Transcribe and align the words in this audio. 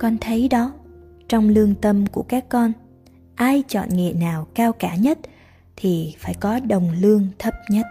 con 0.00 0.18
thấy 0.20 0.48
đó 0.48 0.72
trong 1.28 1.48
lương 1.48 1.74
tâm 1.74 2.06
của 2.06 2.22
các 2.22 2.48
con 2.48 2.72
ai 3.34 3.62
chọn 3.68 3.88
nghề 3.92 4.12
nào 4.12 4.46
cao 4.54 4.72
cả 4.72 4.96
nhất 4.96 5.18
thì 5.76 6.14
phải 6.18 6.34
có 6.40 6.60
đồng 6.60 6.90
lương 7.00 7.26
thấp 7.38 7.54
nhất 7.70 7.86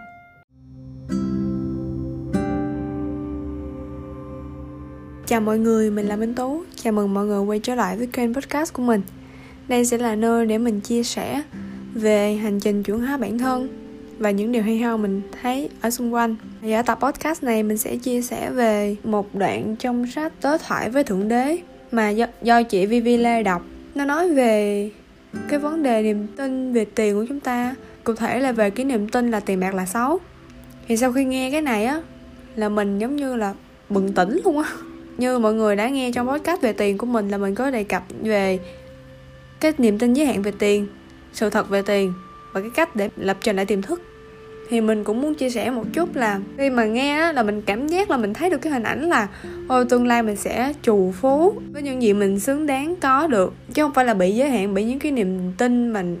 Chào 5.26 5.40
mọi 5.40 5.58
người, 5.58 5.90
mình 5.90 6.06
là 6.06 6.16
Minh 6.16 6.34
Tú. 6.34 6.62
Chào 6.76 6.92
mừng 6.92 7.14
mọi 7.14 7.26
người 7.26 7.40
quay 7.40 7.58
trở 7.58 7.74
lại 7.74 7.96
với 7.96 8.06
kênh 8.06 8.34
podcast 8.34 8.72
của 8.72 8.82
mình. 8.82 9.02
Đây 9.68 9.84
sẽ 9.84 9.98
là 9.98 10.14
nơi 10.14 10.46
để 10.46 10.58
mình 10.58 10.80
chia 10.80 11.02
sẻ 11.02 11.42
về 11.94 12.34
hành 12.34 12.60
trình 12.60 12.82
chuyển 12.82 12.98
hóa 12.98 13.16
bản 13.16 13.38
thân 13.38 13.68
và 14.18 14.30
những 14.30 14.52
điều 14.52 14.62
hay 14.62 14.78
ho 14.78 14.96
mình 14.96 15.22
thấy 15.42 15.68
ở 15.80 15.90
xung 15.90 16.14
quanh. 16.14 16.36
Thì 16.62 16.72
ở 16.72 16.82
tập 16.82 16.98
podcast 17.02 17.42
này 17.42 17.62
mình 17.62 17.78
sẽ 17.78 17.96
chia 17.96 18.22
sẻ 18.22 18.50
về 18.50 18.96
một 19.04 19.34
đoạn 19.34 19.76
trong 19.78 20.06
sách 20.06 20.32
Tớ 20.40 20.58
thoại 20.58 20.90
với 20.90 21.04
Thượng 21.04 21.28
Đế 21.28 21.58
mà 21.92 22.10
do, 22.10 22.26
do 22.42 22.62
chị 22.62 22.86
Vivi 22.86 23.16
Lê 23.16 23.42
đọc. 23.42 23.62
Nó 23.94 24.04
nói 24.04 24.34
về 24.34 24.90
cái 25.48 25.58
vấn 25.58 25.82
đề 25.82 26.02
niềm 26.02 26.26
tin 26.36 26.72
về 26.72 26.84
tiền 26.84 27.14
của 27.14 27.26
chúng 27.28 27.40
ta. 27.40 27.74
Cụ 28.04 28.14
thể 28.14 28.40
là 28.40 28.52
về 28.52 28.70
cái 28.70 28.84
niềm 28.86 29.08
tin 29.08 29.30
là 29.30 29.40
tiền 29.40 29.60
bạc 29.60 29.74
là 29.74 29.86
xấu. 29.86 30.18
Thì 30.88 30.96
sau 30.96 31.12
khi 31.12 31.24
nghe 31.24 31.50
cái 31.50 31.62
này 31.62 31.84
á 31.84 32.02
là 32.56 32.68
mình 32.68 32.98
giống 32.98 33.16
như 33.16 33.36
là 33.36 33.54
bừng 33.88 34.12
tỉnh 34.12 34.40
luôn 34.44 34.58
á. 34.58 34.70
Như 35.18 35.38
mọi 35.38 35.54
người 35.54 35.76
đã 35.76 35.88
nghe 35.88 36.12
trong 36.12 36.28
podcast 36.28 36.60
về 36.60 36.72
tiền 36.72 36.98
của 36.98 37.06
mình 37.06 37.28
là 37.28 37.38
mình 37.38 37.54
có 37.54 37.70
đề 37.70 37.84
cập 37.84 38.02
về 38.22 38.58
cái 39.60 39.72
niềm 39.78 39.98
tin 39.98 40.14
giới 40.14 40.26
hạn 40.26 40.42
về 40.42 40.52
tiền 40.58 40.86
sự 41.32 41.50
thật 41.50 41.68
về 41.68 41.82
tiền 41.82 42.12
và 42.52 42.60
cái 42.60 42.70
cách 42.74 42.96
để 42.96 43.08
lập 43.16 43.36
trình 43.40 43.56
lại 43.56 43.66
tiềm 43.66 43.82
thức 43.82 44.02
thì 44.70 44.80
mình 44.80 45.04
cũng 45.04 45.20
muốn 45.20 45.34
chia 45.34 45.50
sẻ 45.50 45.70
một 45.70 45.84
chút 45.92 46.16
là 46.16 46.40
khi 46.58 46.70
mà 46.70 46.84
nghe 46.84 47.32
là 47.32 47.42
mình 47.42 47.62
cảm 47.62 47.88
giác 47.88 48.10
là 48.10 48.16
mình 48.16 48.34
thấy 48.34 48.50
được 48.50 48.58
cái 48.58 48.72
hình 48.72 48.82
ảnh 48.82 49.08
là 49.08 49.28
ôi 49.68 49.84
tương 49.84 50.06
lai 50.06 50.22
mình 50.22 50.36
sẽ 50.36 50.72
trù 50.82 51.12
phú 51.20 51.54
với 51.72 51.82
những 51.82 52.02
gì 52.02 52.12
mình 52.12 52.40
xứng 52.40 52.66
đáng 52.66 52.96
có 52.96 53.26
được. 53.26 53.54
Chứ 53.74 53.82
không 53.82 53.94
phải 53.94 54.04
là 54.04 54.14
bị 54.14 54.34
giới 54.34 54.50
hạn 54.50 54.74
bởi 54.74 54.84
những 54.84 54.98
cái 54.98 55.12
niềm 55.12 55.52
tin 55.58 55.92
mình 55.92 56.18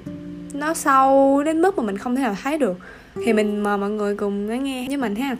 nó 0.52 0.74
sâu 0.74 1.42
đến 1.44 1.62
mức 1.62 1.78
mà 1.78 1.84
mình 1.84 1.98
không 1.98 2.16
thể 2.16 2.22
nào 2.22 2.36
thấy 2.42 2.58
được. 2.58 2.78
Thì 3.24 3.32
mình 3.32 3.62
mời 3.62 3.78
mọi 3.78 3.90
người 3.90 4.16
cùng 4.16 4.48
lắng 4.48 4.64
nghe 4.64 4.86
với 4.88 4.96
mình 4.96 5.14
ha. 5.14 5.36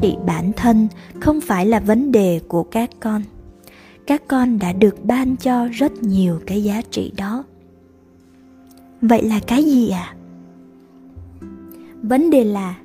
Trị 0.00 0.16
bản 0.26 0.52
thân 0.56 0.88
không 1.20 1.40
phải 1.40 1.66
là 1.66 1.80
vấn 1.80 2.12
đề 2.12 2.40
của 2.48 2.62
các 2.62 2.90
con. 3.00 3.22
Các 4.06 4.22
con 4.28 4.58
đã 4.58 4.72
được 4.72 5.04
ban 5.04 5.36
cho 5.36 5.68
rất 5.72 5.92
nhiều 6.02 6.40
cái 6.46 6.64
giá 6.64 6.82
trị 6.90 7.12
đó 7.16 7.44
vậy 9.00 9.22
là 9.22 9.40
cái 9.46 9.64
gì 9.64 9.90
ạ? 9.90 10.14
À? 10.14 10.16
vấn 12.08 12.30
đề 12.30 12.44
là 12.44 12.78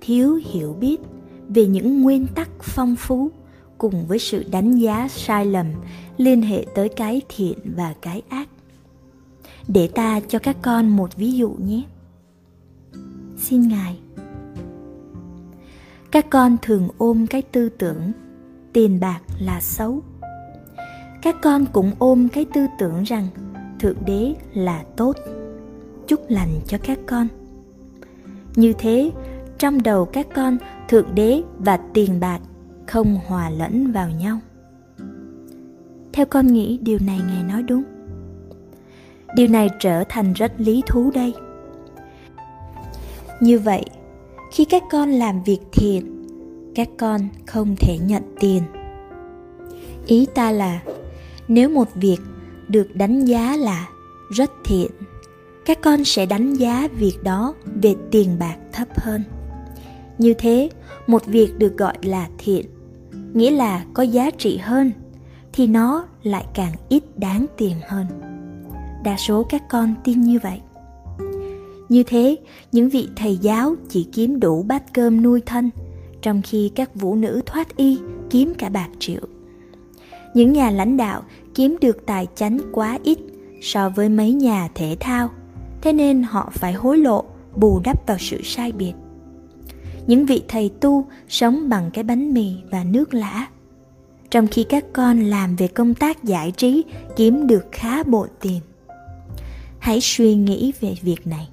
thiếu 0.00 0.40
hiểu 0.44 0.76
biết 0.80 1.00
về 1.48 1.66
những 1.66 2.02
nguyên 2.02 2.26
tắc 2.26 2.48
phong 2.60 2.96
phú 2.96 3.30
cùng 3.78 4.06
với 4.06 4.18
sự 4.18 4.44
đánh 4.50 4.76
giá 4.76 5.08
sai 5.08 5.46
lầm 5.46 5.66
liên 6.16 6.42
hệ 6.42 6.66
tới 6.74 6.88
cái 6.88 7.20
thiện 7.28 7.58
và 7.76 7.94
cái 8.00 8.22
ác. 8.28 8.48
Để 9.68 9.88
ta 9.94 10.20
cho 10.28 10.38
các 10.38 10.56
con 10.62 10.88
một 10.88 11.16
ví 11.16 11.32
dụ 11.32 11.50
nhé. 11.50 11.82
Xin 13.36 13.68
ngài. 13.68 13.98
Các 16.10 16.30
con 16.30 16.56
thường 16.62 16.88
ôm 16.98 17.26
cái 17.26 17.42
tư 17.42 17.68
tưởng 17.68 18.12
tiền 18.72 19.00
bạc 19.00 19.20
là 19.38 19.60
xấu. 19.60 20.02
Các 21.22 21.36
con 21.42 21.66
cũng 21.72 21.92
ôm 21.98 22.28
cái 22.28 22.44
tư 22.54 22.66
tưởng 22.78 23.02
rằng 23.02 23.26
thượng 23.80 23.96
đế 24.06 24.34
là 24.54 24.84
tốt. 24.96 25.16
Chúc 26.06 26.20
lành 26.28 26.60
cho 26.66 26.78
các 26.82 26.98
con. 27.06 27.28
Như 28.56 28.72
thế, 28.78 29.10
trong 29.58 29.82
đầu 29.82 30.04
các 30.04 30.26
con, 30.34 30.58
thượng 30.88 31.14
đế 31.14 31.42
và 31.58 31.76
tiền 31.94 32.20
bạc 32.20 32.40
không 32.86 33.18
hòa 33.26 33.50
lẫn 33.50 33.92
vào 33.92 34.08
nhau. 34.10 34.38
Theo 36.12 36.26
con 36.26 36.46
nghĩ, 36.46 36.78
điều 36.82 36.98
này 37.06 37.20
ngài 37.28 37.42
nói 37.42 37.62
đúng. 37.62 37.82
Điều 39.36 39.48
này 39.48 39.68
trở 39.78 40.04
thành 40.08 40.32
rất 40.32 40.52
lý 40.58 40.82
thú 40.86 41.10
đây. 41.14 41.34
Như 43.40 43.58
vậy, 43.58 43.84
khi 44.52 44.64
các 44.64 44.82
con 44.90 45.10
làm 45.10 45.42
việc 45.42 45.60
thiện, 45.72 46.26
các 46.74 46.88
con 46.98 47.20
không 47.46 47.74
thể 47.80 47.98
nhận 48.06 48.22
tiền. 48.40 48.62
Ý 50.06 50.26
ta 50.34 50.52
là, 50.52 50.80
nếu 51.48 51.68
một 51.68 51.88
việc 51.94 52.18
được 52.70 52.96
đánh 52.96 53.24
giá 53.24 53.56
là 53.56 53.88
rất 54.30 54.50
thiện. 54.64 54.90
Các 55.64 55.80
con 55.80 56.04
sẽ 56.04 56.26
đánh 56.26 56.54
giá 56.54 56.88
việc 56.98 57.22
đó 57.22 57.54
về 57.82 57.94
tiền 58.10 58.36
bạc 58.38 58.56
thấp 58.72 58.88
hơn. 59.00 59.22
Như 60.18 60.34
thế, 60.34 60.70
một 61.06 61.26
việc 61.26 61.58
được 61.58 61.76
gọi 61.78 61.94
là 62.02 62.28
thiện, 62.38 62.66
nghĩa 63.34 63.50
là 63.50 63.84
có 63.94 64.02
giá 64.02 64.30
trị 64.30 64.56
hơn, 64.56 64.92
thì 65.52 65.66
nó 65.66 66.06
lại 66.22 66.44
càng 66.54 66.72
ít 66.88 67.18
đáng 67.18 67.46
tiền 67.56 67.76
hơn. 67.88 68.06
Đa 69.04 69.16
số 69.16 69.42
các 69.42 69.62
con 69.68 69.94
tin 70.04 70.20
như 70.20 70.38
vậy. 70.42 70.60
Như 71.88 72.02
thế, 72.02 72.36
những 72.72 72.88
vị 72.88 73.08
thầy 73.16 73.36
giáo 73.36 73.74
chỉ 73.88 74.08
kiếm 74.12 74.40
đủ 74.40 74.62
bát 74.62 74.82
cơm 74.92 75.22
nuôi 75.22 75.40
thân, 75.46 75.70
trong 76.22 76.42
khi 76.42 76.70
các 76.74 76.94
vũ 76.94 77.14
nữ 77.14 77.42
thoát 77.46 77.76
y 77.76 77.98
kiếm 78.30 78.52
cả 78.58 78.68
bạc 78.68 78.88
triệu. 78.98 79.20
Những 80.34 80.52
nhà 80.52 80.70
lãnh 80.70 80.96
đạo 80.96 81.22
kiếm 81.60 81.76
được 81.80 82.06
tài 82.06 82.26
chánh 82.34 82.58
quá 82.72 82.98
ít 83.02 83.18
so 83.62 83.88
với 83.88 84.08
mấy 84.08 84.32
nhà 84.32 84.68
thể 84.74 84.96
thao. 85.00 85.30
Thế 85.80 85.92
nên 85.92 86.22
họ 86.22 86.52
phải 86.52 86.72
hối 86.72 86.98
lộ, 86.98 87.24
bù 87.56 87.80
đắp 87.84 88.06
vào 88.06 88.18
sự 88.20 88.42
sai 88.42 88.72
biệt. 88.72 88.92
Những 90.06 90.26
vị 90.26 90.42
thầy 90.48 90.70
tu 90.80 91.06
sống 91.28 91.68
bằng 91.68 91.90
cái 91.94 92.04
bánh 92.04 92.34
mì 92.34 92.54
và 92.70 92.84
nước 92.84 93.14
lã. 93.14 93.46
Trong 94.30 94.46
khi 94.46 94.64
các 94.64 94.84
con 94.92 95.20
làm 95.20 95.56
về 95.56 95.68
công 95.68 95.94
tác 95.94 96.24
giải 96.24 96.52
trí, 96.56 96.84
kiếm 97.16 97.46
được 97.46 97.66
khá 97.72 98.02
bộ 98.02 98.26
tiền. 98.40 98.60
Hãy 99.78 99.98
suy 100.00 100.34
nghĩ 100.34 100.72
về 100.80 100.94
việc 101.02 101.26
này. 101.26 101.48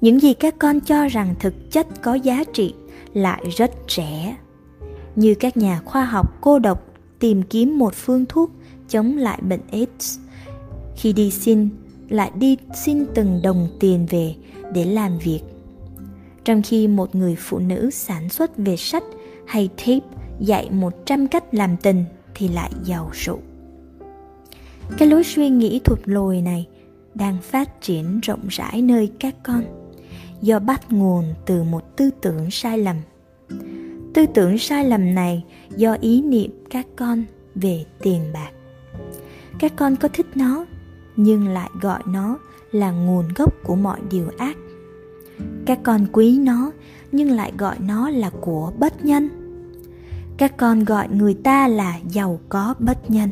Những 0.00 0.20
gì 0.20 0.34
các 0.34 0.54
con 0.58 0.80
cho 0.80 1.08
rằng 1.08 1.34
thực 1.40 1.70
chất 1.70 1.86
có 2.02 2.14
giá 2.14 2.44
trị 2.52 2.74
lại 3.14 3.44
rất 3.56 3.70
rẻ. 3.88 4.36
Như 5.16 5.34
các 5.34 5.56
nhà 5.56 5.80
khoa 5.84 6.04
học 6.04 6.38
cô 6.40 6.58
độc 6.58 6.86
tìm 7.18 7.42
kiếm 7.42 7.78
một 7.78 7.94
phương 7.94 8.26
thuốc 8.28 8.50
chống 8.90 9.16
lại 9.16 9.40
bệnh 9.42 9.60
aids 9.72 10.18
khi 10.96 11.12
đi 11.12 11.30
xin, 11.30 11.68
lại 12.08 12.30
đi 12.34 12.56
xin 12.74 13.04
từng 13.14 13.40
đồng 13.42 13.68
tiền 13.80 14.06
về 14.10 14.34
để 14.74 14.84
làm 14.84 15.18
việc 15.18 15.40
trong 16.44 16.62
khi 16.62 16.88
một 16.88 17.14
người 17.14 17.36
phụ 17.38 17.58
nữ 17.58 17.90
sản 17.90 18.28
xuất 18.28 18.56
về 18.56 18.76
sách 18.76 19.04
hay 19.46 19.68
tape 19.76 20.06
dạy 20.40 20.70
100 20.70 21.26
cách 21.28 21.54
làm 21.54 21.76
tình 21.76 22.04
thì 22.34 22.48
lại 22.48 22.70
giàu 22.84 23.10
sụ. 23.14 23.38
Cái 24.98 25.08
lối 25.08 25.24
suy 25.24 25.48
nghĩ 25.48 25.80
thụt 25.84 25.98
lùi 26.04 26.42
này 26.42 26.66
đang 27.14 27.36
phát 27.42 27.82
triển 27.82 28.20
rộng 28.20 28.48
rãi 28.48 28.82
nơi 28.82 29.10
các 29.18 29.34
con, 29.42 29.64
do 30.42 30.58
bắt 30.58 30.92
nguồn 30.92 31.24
từ 31.46 31.62
một 31.62 31.96
tư 31.96 32.10
tưởng 32.20 32.50
sai 32.50 32.78
lầm. 32.78 32.96
Tư 34.14 34.26
tưởng 34.34 34.58
sai 34.58 34.84
lầm 34.84 35.14
này 35.14 35.44
do 35.76 35.96
ý 36.00 36.22
niệm 36.22 36.50
các 36.70 36.86
con 36.96 37.24
về 37.54 37.84
tiền 38.02 38.20
bạc. 38.34 38.50
Các 39.60 39.72
con 39.76 39.96
có 39.96 40.08
thích 40.08 40.26
nó, 40.34 40.66
nhưng 41.16 41.48
lại 41.48 41.70
gọi 41.80 42.02
nó 42.06 42.38
là 42.72 42.90
nguồn 42.90 43.24
gốc 43.36 43.54
của 43.64 43.76
mọi 43.76 44.00
điều 44.10 44.24
ác. 44.38 44.56
Các 45.66 45.78
con 45.82 46.06
quý 46.12 46.38
nó, 46.38 46.70
nhưng 47.12 47.30
lại 47.30 47.52
gọi 47.58 47.76
nó 47.78 48.10
là 48.10 48.30
của 48.40 48.72
bất 48.78 49.04
nhân. 49.04 49.28
Các 50.36 50.56
con 50.56 50.84
gọi 50.84 51.08
người 51.08 51.34
ta 51.34 51.68
là 51.68 51.98
giàu 52.08 52.40
có 52.48 52.74
bất 52.78 53.10
nhân. 53.10 53.30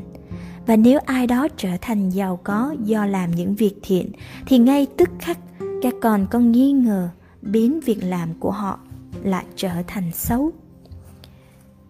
Và 0.67 0.77
nếu 0.77 0.99
ai 1.07 1.27
đó 1.27 1.49
trở 1.57 1.71
thành 1.81 2.11
giàu 2.11 2.41
có 2.45 2.75
do 2.85 3.07
làm 3.07 3.31
những 3.31 3.55
việc 3.55 3.75
thiện, 3.83 4.13
thì 4.47 4.59
ngay 4.59 4.87
tức 4.97 5.09
khắc 5.19 5.39
các 5.83 5.95
con 6.01 6.27
có 6.31 6.39
nghi 6.39 6.73
ngờ 6.73 7.09
biến 7.43 7.81
việc 7.81 8.05
làm 8.05 8.29
của 8.41 8.51
họ 8.51 8.79
lại 9.23 9.45
trở 9.57 9.73
thành 9.87 10.13
xấu. 10.13 10.53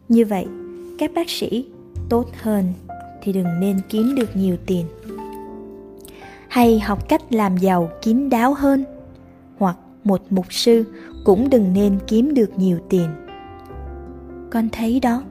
Như 0.09 0.25
vậy, 0.25 0.47
các 0.99 1.11
bác 1.15 1.31
sĩ 1.31 1.67
tốt 2.09 2.27
hơn 2.43 2.73
thì 3.29 3.33
đừng 3.33 3.61
nên 3.61 3.81
kiếm 3.89 4.15
được 4.15 4.37
nhiều 4.37 4.57
tiền. 4.67 4.87
Hay 6.49 6.81
học 6.81 7.09
cách 7.09 7.33
làm 7.33 7.57
giàu 7.57 7.91
kín 8.03 8.31
đáo 8.31 8.55
hơn, 8.55 8.85
hoặc 9.59 9.77
một 10.05 10.23
mục 10.31 10.53
sư 10.53 10.85
cũng 11.25 11.51
đừng 11.51 11.73
nên 11.73 11.99
kiếm 12.07 12.35
được 12.35 12.59
nhiều 12.59 12.79
tiền. 12.89 13.09
Con 14.51 14.69
thấy 14.73 15.01
đó, 15.01 15.23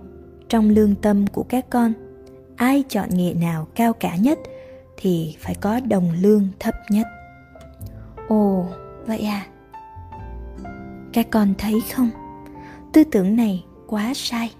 trong 0.49 0.69
lương 0.69 0.95
tâm 0.95 1.27
của 1.27 1.43
các 1.43 1.69
con, 1.69 1.93
ai 2.55 2.83
chọn 2.89 3.09
nghề 3.11 3.33
nào 3.33 3.67
cao 3.75 3.93
cả 3.93 4.15
nhất 4.15 4.39
thì 4.97 5.35
phải 5.39 5.55
có 5.55 5.79
đồng 5.79 6.11
lương 6.21 6.47
thấp 6.59 6.73
nhất. 6.89 7.07
Ồ, 8.27 8.65
vậy 9.05 9.19
à? 9.19 9.45
Các 11.13 11.27
con 11.29 11.53
thấy 11.57 11.81
không? 11.95 12.09
Tư 12.93 13.03
tưởng 13.03 13.35
này 13.35 13.65
quá 13.87 14.11
sai. 14.15 14.51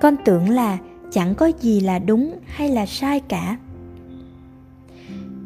Con 0.00 0.16
tưởng 0.24 0.50
là 0.50 0.78
chẳng 1.10 1.34
có 1.34 1.50
gì 1.60 1.80
là 1.80 1.98
đúng 1.98 2.38
hay 2.46 2.68
là 2.68 2.86
sai 2.86 3.20
cả. 3.20 3.56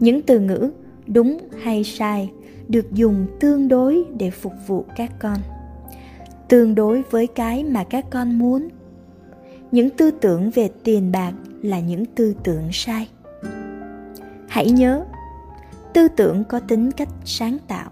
Những 0.01 0.23
từ 0.23 0.41
ngữ 0.41 0.71
đúng 1.07 1.39
hay 1.63 1.85
sai 1.85 2.31
được 2.69 2.93
dùng 2.93 3.27
tương 3.41 3.69
đối 3.69 4.05
để 4.19 4.31
phục 4.31 4.53
vụ 4.67 4.85
các 4.97 5.13
con. 5.19 5.39
Tương 6.49 6.75
đối 6.75 7.03
với 7.11 7.27
cái 7.27 7.65
mà 7.65 7.85
các 7.85 8.05
con 8.11 8.39
muốn. 8.39 8.69
Những 9.73 9.91
tư 9.91 10.11
tưởng 10.11 10.51
về 10.51 10.71
tiền 10.85 11.13
bạc 11.13 11.33
là 11.63 11.81
những 11.81 12.05
tư 12.05 12.35
tưởng 12.45 12.69
sai. 12.73 13.09
Hãy 14.49 14.71
nhớ, 14.71 15.05
tư 15.93 16.09
tưởng 16.09 16.45
có 16.45 16.61
tính 16.61 16.91
cách 16.93 17.09
sáng 17.25 17.59
tạo. 17.69 17.91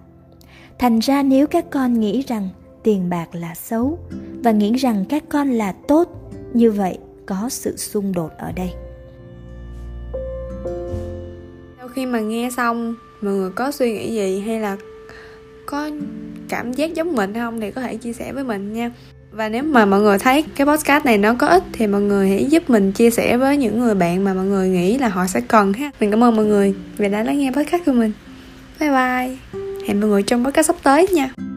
Thành 0.78 0.98
ra 0.98 1.22
nếu 1.22 1.46
các 1.46 1.70
con 1.70 2.00
nghĩ 2.00 2.22
rằng 2.22 2.48
tiền 2.82 3.08
bạc 3.10 3.34
là 3.34 3.54
xấu 3.54 3.98
và 4.44 4.50
nghĩ 4.50 4.72
rằng 4.72 5.04
các 5.08 5.24
con 5.28 5.50
là 5.50 5.72
tốt 5.72 6.30
như 6.54 6.70
vậy 6.70 6.98
có 7.28 7.48
sự 7.48 7.76
xung 7.76 8.12
đột 8.14 8.30
ở 8.38 8.52
đây. 8.52 8.70
Sau 11.78 11.88
khi 11.88 12.06
mà 12.06 12.20
nghe 12.20 12.50
xong, 12.56 12.94
mọi 13.20 13.34
người 13.34 13.50
có 13.50 13.70
suy 13.70 13.92
nghĩ 13.92 14.14
gì 14.14 14.40
hay 14.40 14.60
là 14.60 14.76
có 15.66 15.90
cảm 16.48 16.72
giác 16.72 16.94
giống 16.94 17.12
mình 17.12 17.34
không 17.34 17.60
thì 17.60 17.70
có 17.70 17.80
thể 17.80 17.96
chia 17.96 18.12
sẻ 18.12 18.32
với 18.32 18.44
mình 18.44 18.72
nha. 18.72 18.90
Và 19.32 19.48
nếu 19.48 19.62
mà 19.62 19.86
mọi 19.86 20.00
người 20.00 20.18
thấy 20.18 20.44
cái 20.56 20.66
podcast 20.66 21.04
này 21.04 21.18
nó 21.18 21.34
có 21.34 21.46
ích 21.46 21.62
thì 21.72 21.86
mọi 21.86 22.00
người 22.00 22.28
hãy 22.28 22.44
giúp 22.44 22.70
mình 22.70 22.92
chia 22.92 23.10
sẻ 23.10 23.36
với 23.36 23.56
những 23.56 23.80
người 23.80 23.94
bạn 23.94 24.24
mà 24.24 24.34
mọi 24.34 24.44
người 24.44 24.68
nghĩ 24.68 24.98
là 24.98 25.08
họ 25.08 25.26
sẽ 25.26 25.40
cần 25.40 25.72
ha. 25.72 25.90
Mình 26.00 26.10
cảm 26.10 26.24
ơn 26.24 26.36
mọi 26.36 26.44
người 26.44 26.74
vì 26.96 27.08
đã 27.08 27.22
lắng 27.22 27.38
nghe 27.38 27.50
podcast 27.50 27.82
của 27.86 27.92
mình. 27.92 28.12
Bye 28.80 28.90
bye. 28.90 29.36
Hẹn 29.86 30.00
mọi 30.00 30.10
người 30.10 30.22
trong 30.22 30.44
podcast 30.44 30.66
sắp 30.66 30.76
tới 30.82 31.06
nha. 31.12 31.47